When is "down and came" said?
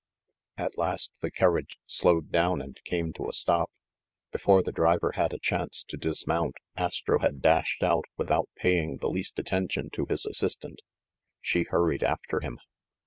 2.31-3.13